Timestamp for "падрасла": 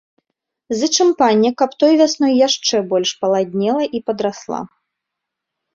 4.11-4.61